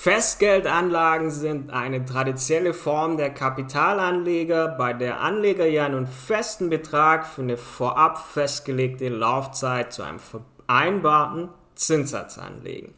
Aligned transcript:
Festgeldanlagen 0.00 1.32
sind 1.32 1.70
eine 1.70 2.04
traditionelle 2.04 2.72
Form 2.72 3.16
der 3.16 3.30
Kapitalanleger, 3.30 4.68
bei 4.68 4.92
der 4.92 5.20
Anleger 5.20 5.66
ja 5.66 5.86
einen 5.86 6.06
festen 6.06 6.70
Betrag 6.70 7.26
für 7.26 7.42
eine 7.42 7.56
vorab 7.56 8.16
festgelegte 8.16 9.08
Laufzeit 9.08 9.92
zu 9.92 10.04
einem 10.04 10.20
vereinbarten 10.20 11.48
Zinssatz 11.74 12.38
anlegen. 12.38 12.94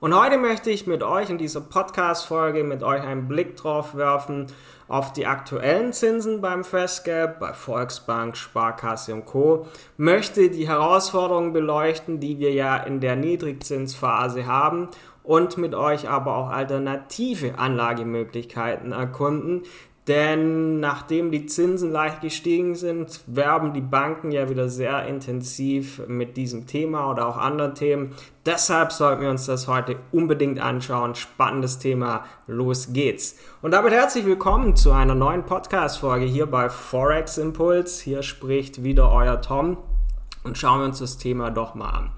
Und 0.00 0.18
heute 0.18 0.38
möchte 0.38 0.70
ich 0.70 0.86
mit 0.86 1.02
euch 1.02 1.28
in 1.28 1.36
dieser 1.36 1.60
Podcast-Folge 1.60 2.64
mit 2.64 2.82
euch 2.82 3.02
einen 3.02 3.28
Blick 3.28 3.58
drauf 3.58 3.94
werfen 3.94 4.46
auf 4.88 5.12
die 5.12 5.26
aktuellen 5.26 5.92
Zinsen 5.92 6.40
beim 6.40 6.64
Festgeld, 6.64 7.38
bei 7.38 7.52
Volksbank, 7.52 8.34
Sparkasse 8.34 9.12
und 9.12 9.26
Co. 9.26 9.66
Möchte 9.98 10.48
die 10.48 10.66
Herausforderungen 10.66 11.52
beleuchten, 11.52 12.18
die 12.18 12.38
wir 12.38 12.54
ja 12.54 12.78
in 12.78 13.00
der 13.00 13.14
Niedrigzinsphase 13.14 14.46
haben 14.46 14.88
und 15.22 15.58
mit 15.58 15.74
euch 15.74 16.08
aber 16.08 16.34
auch 16.34 16.48
alternative 16.48 17.58
Anlagemöglichkeiten 17.58 18.92
erkunden, 18.92 19.64
denn 20.08 20.80
nachdem 20.80 21.30
die 21.30 21.46
Zinsen 21.46 21.92
leicht 21.92 22.22
gestiegen 22.22 22.74
sind, 22.74 23.20
werben 23.26 23.74
die 23.74 23.82
Banken 23.82 24.32
ja 24.32 24.48
wieder 24.48 24.68
sehr 24.68 25.06
intensiv 25.06 26.02
mit 26.08 26.36
diesem 26.36 26.66
Thema 26.66 27.10
oder 27.10 27.28
auch 27.28 27.36
anderen 27.36 27.74
Themen. 27.74 28.14
Deshalb 28.46 28.92
sollten 28.92 29.22
wir 29.22 29.30
uns 29.30 29.46
das 29.46 29.68
heute 29.68 29.96
unbedingt 30.10 30.58
anschauen. 30.58 31.14
Spannendes 31.14 31.78
Thema. 31.78 32.24
Los 32.46 32.92
geht's. 32.92 33.36
Und 33.60 33.72
damit 33.72 33.92
herzlich 33.92 34.24
willkommen 34.24 34.74
zu 34.74 34.90
einer 34.90 35.14
neuen 35.14 35.44
Podcast-Folge 35.44 36.24
hier 36.24 36.46
bei 36.46 36.70
Forex 36.70 37.36
Impuls. 37.36 38.00
Hier 38.00 38.22
spricht 38.22 38.82
wieder 38.82 39.12
euer 39.12 39.42
Tom 39.42 39.76
und 40.44 40.56
schauen 40.56 40.80
wir 40.80 40.86
uns 40.86 41.00
das 41.00 41.18
Thema 41.18 41.50
doch 41.50 41.74
mal 41.74 41.90
an. 41.90 42.10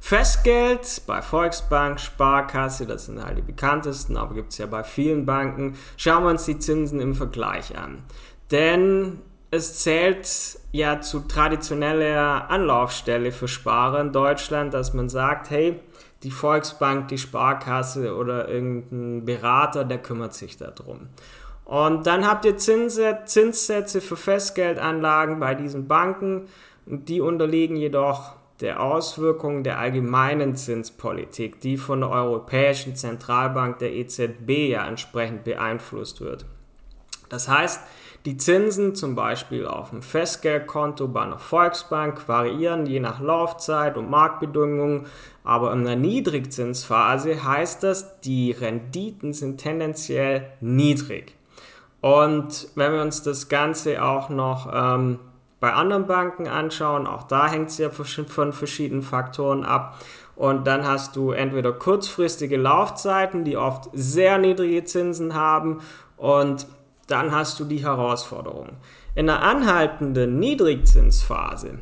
Festgeld 0.00 1.02
bei 1.06 1.20
Volksbank, 1.22 2.00
Sparkasse, 2.00 2.86
das 2.86 3.06
sind 3.06 3.22
halt 3.22 3.36
die 3.38 3.42
bekanntesten, 3.42 4.16
aber 4.16 4.34
gibt 4.34 4.52
es 4.52 4.58
ja 4.58 4.66
bei 4.66 4.82
vielen 4.82 5.26
Banken. 5.26 5.76
Schauen 5.96 6.24
wir 6.24 6.30
uns 6.30 6.46
die 6.46 6.58
Zinsen 6.58 7.00
im 7.00 7.14
Vergleich 7.14 7.76
an. 7.76 8.02
Denn 8.50 9.20
es 9.50 9.80
zählt 9.82 10.58
ja 10.72 11.00
zu 11.00 11.20
traditioneller 11.20 12.50
Anlaufstelle 12.50 13.30
für 13.30 13.46
Sparer 13.46 14.00
in 14.00 14.12
Deutschland, 14.12 14.72
dass 14.74 14.94
man 14.94 15.08
sagt, 15.08 15.50
hey, 15.50 15.78
die 16.22 16.30
Volksbank, 16.30 17.08
die 17.08 17.18
Sparkasse 17.18 18.16
oder 18.16 18.48
irgendein 18.48 19.24
Berater, 19.24 19.84
der 19.84 19.98
kümmert 19.98 20.34
sich 20.34 20.56
darum. 20.56 21.08
Und 21.64 22.06
dann 22.06 22.26
habt 22.26 22.44
ihr 22.44 22.56
Zinssätze 22.56 24.00
für 24.00 24.16
Festgeldanlagen 24.16 25.38
bei 25.38 25.54
diesen 25.54 25.86
Banken. 25.86 26.48
Die 26.86 27.20
unterliegen 27.20 27.76
jedoch 27.76 28.39
der 28.60 28.82
Auswirkungen 28.82 29.64
der 29.64 29.78
allgemeinen 29.78 30.56
Zinspolitik, 30.56 31.60
die 31.60 31.76
von 31.76 32.00
der 32.00 32.10
Europäischen 32.10 32.96
Zentralbank 32.96 33.78
der 33.78 33.92
EZB 33.94 34.70
ja 34.70 34.86
entsprechend 34.86 35.44
beeinflusst 35.44 36.20
wird. 36.20 36.46
Das 37.28 37.48
heißt, 37.48 37.80
die 38.26 38.36
Zinsen 38.36 38.94
zum 38.94 39.14
Beispiel 39.14 39.66
auf 39.66 39.90
dem 39.90 40.02
Festgeldkonto 40.02 41.08
bei 41.08 41.22
einer 41.22 41.38
Volksbank 41.38 42.28
variieren 42.28 42.84
je 42.84 43.00
nach 43.00 43.20
Laufzeit 43.20 43.96
und 43.96 44.10
Marktbedingungen, 44.10 45.06
aber 45.42 45.72
in 45.72 45.80
einer 45.80 45.96
Niedrigzinsphase 45.96 47.42
heißt 47.42 47.82
das, 47.82 48.20
die 48.20 48.52
Renditen 48.52 49.32
sind 49.32 49.58
tendenziell 49.58 50.48
niedrig. 50.60 51.34
Und 52.02 52.68
wenn 52.74 52.92
wir 52.92 53.00
uns 53.00 53.22
das 53.22 53.48
Ganze 53.48 54.04
auch 54.04 54.28
noch 54.28 54.68
ähm, 54.70 55.18
bei 55.60 55.72
anderen 55.72 56.06
Banken 56.06 56.48
anschauen. 56.48 57.06
Auch 57.06 57.24
da 57.24 57.48
hängt 57.48 57.68
es 57.68 57.78
ja 57.78 57.90
von 57.90 58.52
verschiedenen 58.52 59.02
Faktoren 59.02 59.64
ab. 59.64 59.98
Und 60.34 60.66
dann 60.66 60.86
hast 60.86 61.16
du 61.16 61.32
entweder 61.32 61.72
kurzfristige 61.72 62.56
Laufzeiten, 62.56 63.44
die 63.44 63.58
oft 63.58 63.90
sehr 63.92 64.38
niedrige 64.38 64.84
Zinsen 64.84 65.34
haben. 65.34 65.82
Und 66.16 66.66
dann 67.06 67.32
hast 67.32 67.60
du 67.60 67.64
die 67.64 67.84
Herausforderung. 67.84 68.70
In 69.14 69.28
einer 69.28 69.42
anhaltenden 69.42 70.38
Niedrigzinsphase 70.38 71.80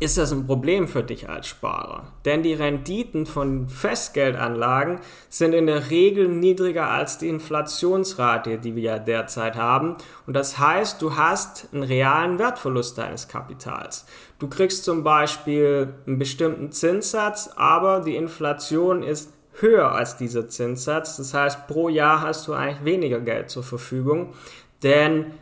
ist 0.00 0.16
das 0.16 0.30
ein 0.30 0.46
Problem 0.46 0.86
für 0.86 1.02
dich 1.02 1.28
als 1.28 1.48
Sparer. 1.48 2.12
Denn 2.24 2.44
die 2.44 2.54
Renditen 2.54 3.26
von 3.26 3.68
Festgeldanlagen 3.68 5.00
sind 5.28 5.54
in 5.54 5.66
der 5.66 5.90
Regel 5.90 6.28
niedriger 6.28 6.88
als 6.88 7.18
die 7.18 7.28
Inflationsrate, 7.28 8.58
die 8.58 8.76
wir 8.76 8.82
ja 8.82 8.98
derzeit 9.00 9.56
haben. 9.56 9.96
Und 10.26 10.34
das 10.34 10.58
heißt, 10.58 11.02
du 11.02 11.16
hast 11.16 11.68
einen 11.72 11.82
realen 11.82 12.38
Wertverlust 12.38 12.96
deines 12.96 13.26
Kapitals. 13.26 14.06
Du 14.38 14.46
kriegst 14.46 14.84
zum 14.84 15.02
Beispiel 15.02 15.94
einen 16.06 16.18
bestimmten 16.18 16.70
Zinssatz, 16.70 17.50
aber 17.56 18.00
die 18.00 18.14
Inflation 18.14 19.02
ist 19.02 19.32
höher 19.60 19.90
als 19.90 20.16
dieser 20.16 20.48
Zinssatz. 20.48 21.16
Das 21.16 21.34
heißt, 21.34 21.66
pro 21.66 21.88
Jahr 21.88 22.22
hast 22.22 22.46
du 22.46 22.52
eigentlich 22.52 22.84
weniger 22.84 23.18
Geld 23.18 23.50
zur 23.50 23.64
Verfügung. 23.64 24.32
Denn 24.84 25.32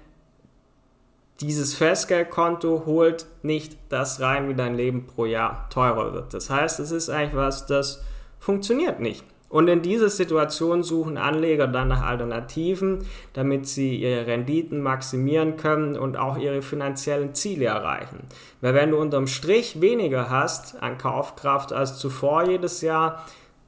dieses 1.41 1.75
Festgeldkonto 1.75 2.85
holt 2.87 3.27
nicht 3.43 3.77
das 3.89 4.21
rein, 4.21 4.49
wie 4.49 4.55
dein 4.55 4.75
Leben 4.75 5.07
pro 5.07 5.27
Jahr 5.27 5.69
teurer 5.71 6.15
wird. 6.15 6.33
Das 6.33 6.51
heißt, 6.51 6.81
es 6.81 6.91
ist 6.91 7.11
eigentlich 7.11 7.37
was, 7.37 7.67
das 7.67 8.03
funktioniert 8.39 9.01
nicht. 9.01 9.25
Und 9.49 9.69
in 9.69 9.81
dieser 9.81 10.09
Situation 10.09 10.83
suchen 10.83 11.17
Anleger 11.17 11.69
dann 11.69 11.89
nach 11.89 12.03
Alternativen, 12.03 13.07
damit 13.33 13.69
sie 13.69 13.97
ihre 13.97 14.27
Renditen 14.27 14.81
maximieren 14.81 15.57
können 15.57 15.97
und 15.97 16.17
auch 16.17 16.37
ihre 16.37 16.63
finanziellen 16.63 17.35
Ziele 17.35 17.67
erreichen. 17.67 18.25
Weil 18.61 18.75
wenn 18.75 18.91
du 18.91 18.99
unterm 18.99 19.29
Strich 19.29 19.81
weniger 19.81 20.31
hast 20.31 20.83
an 20.83 20.99
Kaufkraft 20.99 21.73
als 21.73 21.99
zuvor 21.99 22.49
jedes 22.49 22.81
Jahr, 22.81 23.25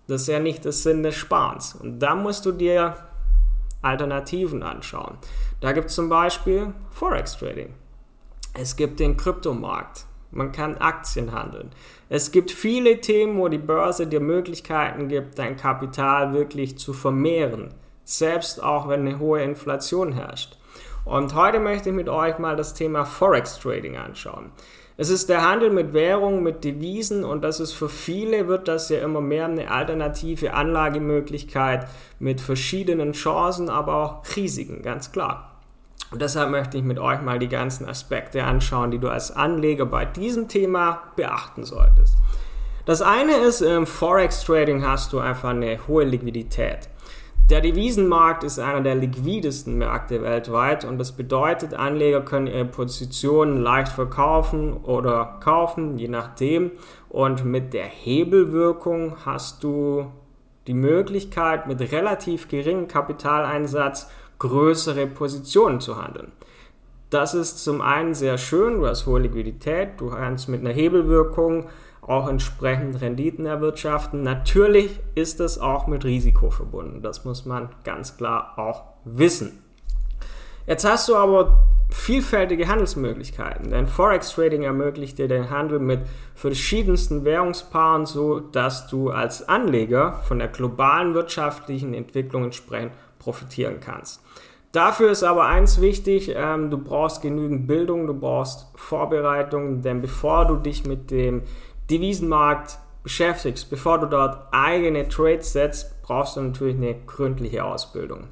das 0.09 0.23
ist 0.23 0.29
ja 0.29 0.41
nicht 0.41 0.65
das 0.65 0.83
Sinn 0.83 1.03
des 1.03 1.15
Sparens. 1.15 1.77
Und 1.81 2.01
da 2.01 2.15
musst 2.15 2.45
du 2.45 2.53
dir 2.53 2.97
Alternativen 3.83 4.63
anschauen. 4.63 5.19
Da 5.61 5.73
gibt 5.73 5.89
es 5.89 5.95
zum 5.95 6.09
Beispiel 6.09 6.73
Forex 6.91 7.37
Trading. 7.39 7.75
Es 8.55 8.77
gibt 8.77 9.01
den 9.01 9.17
Kryptomarkt. 9.17 10.05
Man 10.31 10.53
kann 10.53 10.77
Aktien 10.77 11.33
handeln. 11.33 11.71
Es 12.09 12.33
gibt 12.33 12.51
viele 12.51 13.01
Themen, 13.01 13.39
wo 13.39 13.49
die 13.49 13.59
Börse 13.59 14.07
dir 14.07 14.21
Möglichkeiten 14.21 15.09
gibt, 15.09 15.39
dein 15.39 15.57
Kapital 15.57 16.35
wirklich 16.35 16.79
zu 16.79 16.93
vermehren. 16.93 17.73
Selbst 18.05 18.63
auch 18.63 18.89
wenn 18.89 19.01
eine 19.01 19.19
hohe 19.19 19.43
Inflation 19.43 20.13
herrscht. 20.13 20.58
Und 21.09 21.35
heute 21.35 21.59
möchte 21.59 21.89
ich 21.89 21.95
mit 21.95 22.11
euch 22.11 22.39
mal 22.39 22.55
das 22.55 22.75
Thema 22.75 23.07
Forex 23.07 23.59
Trading 23.59 23.97
anschauen. 23.97 24.53
Es 24.99 25.09
ist 25.09 25.31
der 25.31 25.49
Handel 25.49 25.71
mit 25.71 25.95
Währungen, 25.95 26.43
mit 26.43 26.65
Devisen 26.65 27.25
und 27.25 27.43
das 27.43 27.61
ist 27.61 27.73
für 27.73 27.89
viele, 27.89 28.47
wird 28.47 28.69
das 28.69 28.91
ja 28.91 28.99
immer 28.99 29.23
mehr 29.23 29.47
eine 29.47 29.71
alternative 29.71 30.53
Anlagemöglichkeit 30.53 31.89
mit 32.19 32.43
verschiedenen 32.43 33.13
Chancen, 33.13 33.71
aber 33.71 33.95
auch 33.95 34.37
Risiken, 34.37 34.83
ganz 34.83 35.11
klar. 35.11 35.53
Und 36.11 36.21
deshalb 36.21 36.51
möchte 36.51 36.77
ich 36.77 36.85
mit 36.85 36.99
euch 36.99 37.23
mal 37.23 37.39
die 37.39 37.49
ganzen 37.49 37.89
Aspekte 37.89 38.45
anschauen, 38.45 38.91
die 38.91 38.99
du 38.99 39.09
als 39.09 39.31
Anleger 39.35 39.87
bei 39.87 40.05
diesem 40.05 40.47
Thema 40.47 41.05
beachten 41.17 41.65
solltest. 41.65 42.19
Das 42.85 43.01
eine 43.01 43.37
ist, 43.37 43.63
im 43.63 43.87
Forex 43.87 44.45
Trading 44.45 44.87
hast 44.87 45.15
du 45.15 45.21
einfach 45.21 45.51
eine 45.51 45.79
hohe 45.89 46.05
Liquidität. 46.05 46.91
Der 47.51 47.63
Devisenmarkt 47.63 48.45
ist 48.45 48.59
einer 48.59 48.83
der 48.83 48.95
liquidesten 48.95 49.79
Märkte 49.79 50.23
weltweit 50.23 50.85
und 50.85 50.99
das 50.99 51.13
bedeutet, 51.13 51.73
Anleger 51.73 52.21
können 52.21 52.47
ihre 52.47 52.67
Positionen 52.67 53.63
leicht 53.63 53.89
verkaufen 53.89 54.75
oder 54.77 55.39
kaufen, 55.43 55.97
je 55.97 56.09
nachdem. 56.09 56.73
Und 57.09 57.47
mit 57.47 57.73
der 57.73 57.87
Hebelwirkung 57.87 59.17
hast 59.25 59.65
du 59.65 60.13
die 60.67 60.75
Möglichkeit, 60.75 61.67
mit 61.67 61.81
relativ 61.91 62.49
geringem 62.49 62.87
Kapitaleinsatz 62.87 64.11
größere 64.39 65.07
Positionen 65.07 65.81
zu 65.81 65.97
handeln. 65.97 66.33
Das 67.09 67.33
ist 67.33 67.65
zum 67.65 67.81
einen 67.81 68.13
sehr 68.13 68.37
schön, 68.37 68.81
du 68.81 68.87
hast 68.87 69.07
hohe 69.07 69.21
Liquidität, 69.21 69.99
du 69.99 70.11
kannst 70.11 70.51
mit 70.51 70.61
einer 70.61 70.75
Hebelwirkung 70.75 71.65
auch 72.09 72.29
entsprechend 72.29 73.01
Renditen 73.01 73.47
erwirtschaften. 73.47 74.23
Natürlich 74.23 74.99
ist 75.15 75.41
das 75.41 75.59
auch 75.59 75.87
mit 75.87 76.05
Risiko 76.05 76.51
verbunden. 76.51 77.03
Das 77.03 77.25
muss 77.25 77.45
man 77.45 77.69
ganz 77.85 78.17
klar 78.17 78.55
auch 78.59 78.85
wissen. 79.05 79.63
Jetzt 80.67 80.85
hast 80.85 81.09
du 81.09 81.17
aber 81.17 81.67
vielfältige 81.91 82.69
Handelsmöglichkeiten, 82.69 83.71
denn 83.71 83.87
Forex 83.87 84.35
Trading 84.35 84.63
ermöglicht 84.63 85.19
dir 85.19 85.29
den 85.29 85.49
Handel 85.49 85.79
mit 85.79 86.01
verschiedensten 86.35 87.25
Währungspaaren, 87.25 88.05
so 88.05 88.41
dass 88.41 88.87
du 88.89 89.11
als 89.11 89.49
Anleger 89.49 90.21
von 90.25 90.39
der 90.39 90.49
globalen 90.49 91.15
wirtschaftlichen 91.15 91.95
Entwicklung 91.95 92.45
entsprechend 92.45 92.93
profitieren 93.19 93.81
kannst. 93.81 94.23
Dafür 94.73 95.11
ist 95.11 95.23
aber 95.23 95.47
eins 95.47 95.81
wichtig, 95.81 96.35
ähm, 96.37 96.71
du 96.71 96.77
brauchst 96.77 97.23
genügend 97.23 97.67
Bildung, 97.67 98.07
du 98.07 98.13
brauchst 98.13 98.67
Vorbereitung, 98.75 99.81
denn 99.81 100.03
bevor 100.03 100.47
du 100.47 100.57
dich 100.57 100.87
mit 100.87 101.11
dem 101.11 101.43
Devisenmarkt 101.91 102.79
beschäftigst, 103.03 103.71
bevor 103.71 103.99
du 103.99 104.07
dort 104.07 104.49
eigene 104.53 105.09
Trades 105.09 105.53
setzt, 105.53 106.03
brauchst 106.03 106.37
du 106.37 106.43
natürlich 106.43 106.77
eine 106.77 106.95
gründliche 107.07 107.65
Ausbildung. 107.65 108.29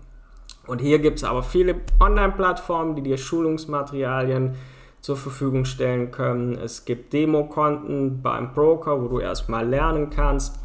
Und 0.67 0.81
hier 0.81 0.99
gibt 0.99 1.19
es 1.19 1.25
aber 1.25 1.43
viele 1.43 1.77
Online-Plattformen, 2.01 2.97
die 2.97 3.03
dir 3.03 3.19
Schulungsmaterialien 3.19 4.57
zur 5.01 5.17
Verfügung 5.17 5.65
stellen 5.65 6.11
können. 6.11 6.59
Es 6.59 6.85
gibt 6.85 7.13
Demokonten 7.13 8.23
beim 8.23 8.53
Broker, 8.53 9.01
wo 9.01 9.09
du 9.09 9.21
erstmal 9.21 9.67
lernen 9.67 10.11
kannst. 10.11 10.59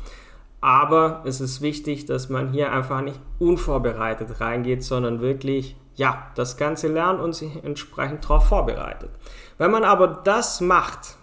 Aber 0.61 1.21
es 1.25 1.41
ist 1.41 1.61
wichtig, 1.61 2.05
dass 2.05 2.29
man 2.29 2.51
hier 2.51 2.71
einfach 2.71 3.01
nicht 3.01 3.19
unvorbereitet 3.39 4.41
reingeht, 4.41 4.83
sondern 4.83 5.21
wirklich, 5.21 5.75
ja, 5.95 6.27
das 6.35 6.57
Ganze 6.57 6.87
lernt 6.87 7.19
und 7.19 7.33
sich 7.33 7.63
entsprechend 7.63 8.23
darauf 8.23 8.47
vorbereitet. 8.47 9.11
Wenn 9.57 9.71
man 9.71 9.83
aber 9.83 10.07
das 10.07 10.61
macht, 10.61 11.15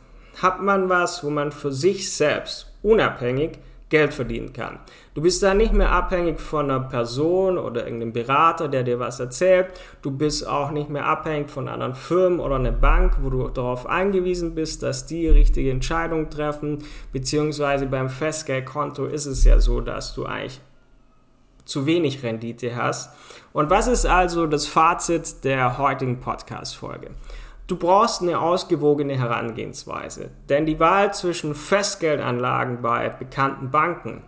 hat 0.42 0.60
man 0.60 0.88
was, 0.88 1.22
wo 1.24 1.30
man 1.30 1.52
für 1.52 1.72
sich 1.72 2.12
selbst 2.12 2.72
unabhängig 2.82 3.58
Geld 3.88 4.12
verdienen 4.12 4.52
kann. 4.52 4.80
Du 5.14 5.22
bist 5.22 5.42
da 5.42 5.54
nicht 5.54 5.72
mehr 5.72 5.90
abhängig 5.90 6.40
von 6.40 6.70
einer 6.70 6.80
Person 6.80 7.56
oder 7.56 7.84
irgendeinem 7.84 8.12
Berater, 8.12 8.68
der 8.68 8.82
dir 8.82 8.98
was 8.98 9.18
erzählt. 9.18 9.68
Du 10.02 10.10
bist 10.10 10.46
auch 10.46 10.70
nicht 10.70 10.90
mehr 10.90 11.06
abhängig 11.06 11.48
von 11.50 11.68
anderen 11.68 11.94
Firmen 11.94 12.38
oder 12.38 12.56
einer 12.56 12.72
Bank, 12.72 13.16
wo 13.22 13.30
du 13.30 13.48
darauf 13.48 13.88
angewiesen 13.88 14.54
bist, 14.54 14.82
dass 14.82 15.06
die 15.06 15.26
richtige 15.26 15.70
Entscheidungen 15.70 16.28
treffen. 16.28 16.84
Beziehungsweise 17.12 17.86
beim 17.86 18.10
Festgeldkonto 18.10 19.06
ist 19.06 19.26
es 19.26 19.44
ja 19.44 19.58
so, 19.58 19.80
dass 19.80 20.14
du 20.14 20.26
eigentlich 20.26 20.60
zu 21.64 21.86
wenig 21.86 22.22
Rendite 22.22 22.76
hast. 22.76 23.10
Und 23.52 23.70
was 23.70 23.86
ist 23.86 24.06
also 24.06 24.46
das 24.46 24.66
Fazit 24.66 25.44
der 25.44 25.78
heutigen 25.78 26.20
Podcast-Folge? 26.20 27.10
Du 27.68 27.76
brauchst 27.76 28.22
eine 28.22 28.40
ausgewogene 28.40 29.18
Herangehensweise, 29.18 30.30
denn 30.48 30.64
die 30.64 30.80
Wahl 30.80 31.12
zwischen 31.12 31.54
Festgeldanlagen 31.54 32.80
bei 32.80 33.10
bekannten 33.10 33.70
Banken 33.70 34.22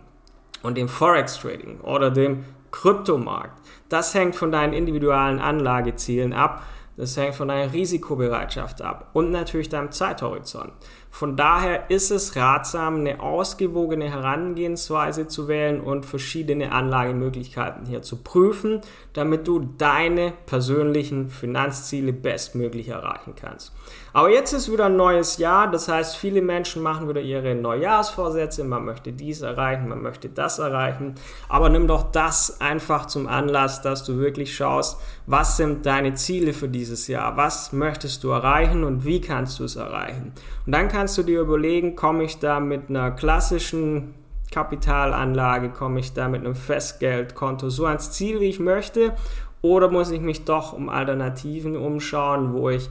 und 0.61 0.77
dem 0.77 0.87
Forex 0.87 1.39
Trading 1.39 1.81
oder 1.81 2.11
dem 2.11 2.45
Kryptomarkt, 2.69 3.59
das 3.89 4.13
hängt 4.13 4.35
von 4.35 4.51
deinen 4.51 4.73
individuellen 4.73 5.39
Anlagezielen 5.39 6.33
ab, 6.33 6.61
das 6.97 7.17
hängt 7.17 7.33
von 7.33 7.47
deiner 7.47 7.73
Risikobereitschaft 7.73 8.83
ab 8.83 9.09
und 9.13 9.31
natürlich 9.31 9.69
deinem 9.69 9.91
Zeithorizont. 9.91 10.73
Von 11.11 11.35
daher 11.35 11.91
ist 11.91 12.09
es 12.09 12.37
ratsam, 12.37 12.95
eine 12.95 13.19
ausgewogene 13.19 14.09
Herangehensweise 14.09 15.27
zu 15.27 15.49
wählen 15.49 15.81
und 15.81 16.05
verschiedene 16.05 16.71
Anlagemöglichkeiten 16.71 17.85
hier 17.85 18.01
zu 18.01 18.23
prüfen, 18.23 18.81
damit 19.13 19.45
du 19.45 19.59
deine 19.77 20.33
persönlichen 20.45 21.29
Finanzziele 21.29 22.13
bestmöglich 22.13 22.87
erreichen 22.87 23.33
kannst. 23.35 23.73
Aber 24.13 24.29
jetzt 24.29 24.53
ist 24.53 24.71
wieder 24.71 24.85
ein 24.85 24.95
neues 24.95 25.37
Jahr, 25.37 25.69
das 25.69 25.87
heißt, 25.87 26.15
viele 26.15 26.41
Menschen 26.41 26.81
machen 26.81 27.07
wieder 27.07 27.21
ihre 27.21 27.55
Neujahrsvorsätze, 27.55 28.63
man 28.63 28.85
möchte 28.85 29.11
dies 29.11 29.41
erreichen, 29.41 29.89
man 29.89 30.01
möchte 30.01 30.29
das 30.29 30.59
erreichen, 30.59 31.15
aber 31.49 31.69
nimm 31.69 31.87
doch 31.87 32.11
das 32.11 32.59
einfach 32.61 33.05
zum 33.05 33.27
Anlass, 33.27 33.81
dass 33.81 34.03
du 34.03 34.17
wirklich 34.17 34.55
schaust, 34.55 34.97
was 35.27 35.57
sind 35.57 35.85
deine 35.85 36.13
Ziele 36.15 36.53
für 36.53 36.67
dieses 36.67 37.07
Jahr, 37.07 37.37
was 37.37 37.73
möchtest 37.73 38.23
du 38.23 38.29
erreichen 38.29 38.83
und 38.83 39.05
wie 39.05 39.21
kannst 39.21 39.59
du 39.59 39.65
es 39.65 39.75
erreichen. 39.75 40.33
Und 40.65 40.71
dann 40.71 40.87
kannst 40.87 41.00
du 41.07 41.23
dir 41.23 41.41
überlegen, 41.41 41.95
komme 41.95 42.23
ich 42.23 42.39
da 42.39 42.59
mit 42.59 42.89
einer 42.89 43.11
klassischen 43.11 44.13
Kapitalanlage, 44.51 45.69
komme 45.69 45.99
ich 45.99 46.13
da 46.13 46.27
mit 46.27 46.41
einem 46.41 46.55
Festgeldkonto 46.55 47.69
so 47.69 47.85
ans 47.85 48.11
Ziel, 48.11 48.39
wie 48.39 48.49
ich 48.49 48.59
möchte, 48.59 49.13
oder 49.61 49.89
muss 49.89 50.11
ich 50.11 50.21
mich 50.21 50.45
doch 50.45 50.73
um 50.73 50.89
Alternativen 50.89 51.77
umschauen, 51.77 52.53
wo 52.53 52.69
ich 52.69 52.89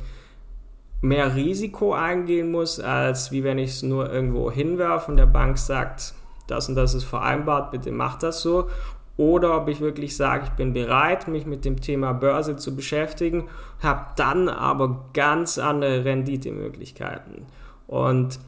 mehr 1.03 1.35
Risiko 1.35 1.95
eingehen 1.95 2.51
muss, 2.51 2.81
als 2.81 3.33
wie 3.33 3.45
wenn 3.45 3.59
ich 3.59 3.71
es 3.71 3.83
nur 3.83 4.13
irgendwo 4.13 4.51
hinwerfe 4.51 5.11
und 5.11 5.17
der 5.17 5.27
Bank 5.27 5.59
sagt, 5.59 6.15
das 6.47 6.69
und 6.69 6.75
das 6.75 6.95
ist 6.95 7.05
vereinbart, 7.05 7.71
bitte 7.71 7.91
mach 7.93 8.19
das 8.19 8.43
so. 8.43 8.69
Oder 9.17 9.57
ob 9.57 9.69
ich 9.69 9.81
wirklich 9.81 10.17
sage, 10.17 10.45
ich 10.45 10.51
bin 10.53 10.73
bereit, 10.73 11.29
mich 11.29 11.45
mit 11.45 11.65
dem 11.65 11.81
Thema 11.81 12.13
Börse 12.13 12.57
zu 12.57 12.75
beschäftigen, 12.75 13.49
habe 13.83 14.07
dann 14.17 14.49
aber 14.49 15.05
ganz 15.13 15.59
andere 15.59 16.05
Renditemöglichkeiten. 16.05 17.47
Und 17.91 18.39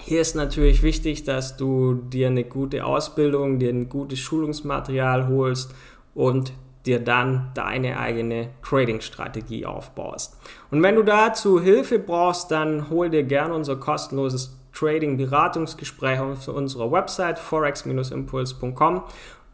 hier 0.00 0.20
ist 0.20 0.36
natürlich 0.36 0.84
wichtig, 0.84 1.24
dass 1.24 1.56
du 1.56 1.94
dir 1.94 2.28
eine 2.28 2.44
gute 2.44 2.84
Ausbildung, 2.84 3.58
dir 3.58 3.70
ein 3.70 3.88
gutes 3.88 4.20
Schulungsmaterial 4.20 5.26
holst 5.26 5.74
und 6.14 6.52
dir 6.86 7.00
dann 7.00 7.50
deine 7.54 7.98
eigene 7.98 8.50
Trading-Strategie 8.62 9.66
aufbaust. 9.66 10.38
Und 10.70 10.80
wenn 10.84 10.94
du 10.94 11.02
dazu 11.02 11.60
Hilfe 11.60 11.98
brauchst, 11.98 12.52
dann 12.52 12.88
hol 12.88 13.10
dir 13.10 13.24
gerne 13.24 13.52
unser 13.52 13.74
kostenloses 13.74 14.56
Trading-Beratungsgespräch 14.72 16.20
auf 16.20 16.46
unserer 16.46 16.92
Website 16.92 17.40
forex-impuls.com 17.40 19.02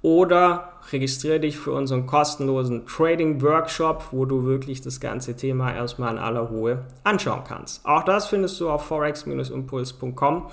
oder 0.05 0.69
registriere 0.93 1.41
dich 1.41 1.59
für 1.59 1.73
unseren 1.73 2.05
kostenlosen 2.05 2.87
Trading 2.87 3.41
Workshop, 3.41 4.09
wo 4.13 4.27
du 4.27 4.45
wirklich 4.45 4.83
das 4.83 5.01
ganze 5.01 5.35
Thema 5.35 5.75
erstmal 5.75 6.13
in 6.13 6.19
aller 6.19 6.43
Ruhe 6.43 6.85
anschauen 7.05 7.43
kannst. 7.49 7.87
Auch 7.87 8.05
das 8.05 8.27
findest 8.27 8.61
du 8.61 8.69
auf 8.69 8.85
forex-impuls.com 8.85 10.49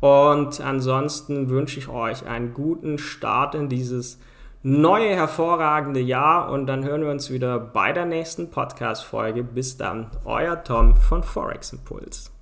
und 0.00 0.60
ansonsten 0.62 1.50
wünsche 1.50 1.78
ich 1.78 1.88
euch 1.88 2.26
einen 2.26 2.54
guten 2.54 2.96
Start 2.96 3.54
in 3.54 3.68
dieses 3.68 4.18
neue 4.62 5.14
hervorragende 5.14 6.00
Jahr 6.00 6.50
und 6.50 6.66
dann 6.66 6.82
hören 6.82 7.02
wir 7.02 7.10
uns 7.10 7.30
wieder 7.30 7.58
bei 7.58 7.92
der 7.92 8.06
nächsten 8.06 8.50
Podcast 8.50 9.04
Folge. 9.04 9.44
Bis 9.44 9.76
dann, 9.76 10.10
euer 10.24 10.64
Tom 10.64 10.96
von 10.96 11.22
Forex 11.22 11.74
Impuls. 11.74 12.33